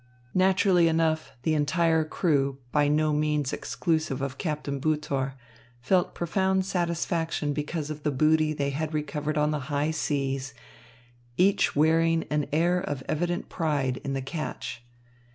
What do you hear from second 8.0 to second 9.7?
the booty they had recovered on the